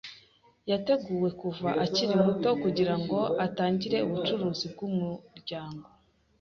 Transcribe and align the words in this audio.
Yateguwe 0.71 1.29
kuva 1.41 1.69
akiri 1.83 2.13
muto 2.25 2.49
kugira 2.63 2.95
ngo 3.01 3.17
atangire 3.45 3.97
ubucuruzi 4.07 4.65
bwumuryango. 4.73 5.85